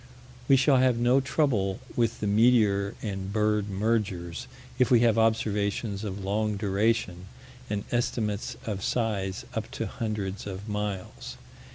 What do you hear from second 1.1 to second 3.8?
trouble with the meteor and bird